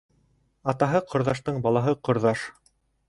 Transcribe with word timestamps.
Атаһы 0.71 1.01
ҡорҙаштың 1.13 1.59
балаһы 1.67 1.95
ҡорҙаш. 2.11 2.51